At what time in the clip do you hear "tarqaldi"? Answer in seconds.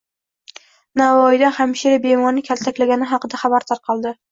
3.75-4.19